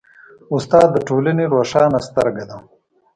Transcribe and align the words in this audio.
استاد 0.55 0.87
د 0.93 0.97
ټولنې 1.07 1.45
روښانه 1.53 1.99
سترګه 2.07 2.43
ده. 2.49 2.57